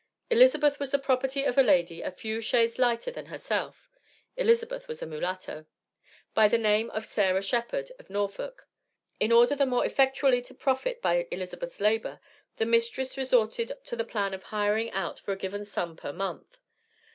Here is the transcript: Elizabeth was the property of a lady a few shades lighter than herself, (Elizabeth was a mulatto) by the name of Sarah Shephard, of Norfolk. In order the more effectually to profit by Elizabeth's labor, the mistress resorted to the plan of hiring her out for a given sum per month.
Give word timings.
Elizabeth 0.31 0.79
was 0.79 0.89
the 0.89 0.97
property 0.97 1.43
of 1.43 1.59
a 1.59 1.61
lady 1.61 2.01
a 2.01 2.09
few 2.09 2.41
shades 2.41 2.79
lighter 2.79 3.11
than 3.11 3.27
herself, 3.27 3.87
(Elizabeth 4.35 4.87
was 4.87 5.03
a 5.03 5.05
mulatto) 5.05 5.67
by 6.33 6.47
the 6.47 6.57
name 6.57 6.89
of 6.89 7.05
Sarah 7.05 7.43
Shephard, 7.43 7.91
of 7.99 8.09
Norfolk. 8.09 8.65
In 9.19 9.31
order 9.31 9.53
the 9.55 9.67
more 9.67 9.85
effectually 9.85 10.41
to 10.41 10.55
profit 10.55 11.03
by 11.03 11.27
Elizabeth's 11.29 11.79
labor, 11.79 12.19
the 12.57 12.65
mistress 12.65 13.15
resorted 13.15 13.73
to 13.83 13.95
the 13.95 14.03
plan 14.03 14.33
of 14.33 14.41
hiring 14.41 14.87
her 14.87 14.97
out 14.97 15.19
for 15.19 15.33
a 15.33 15.37
given 15.37 15.63
sum 15.63 15.95
per 15.95 16.11
month. 16.11 16.57